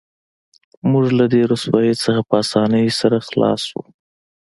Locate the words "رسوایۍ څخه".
1.51-2.21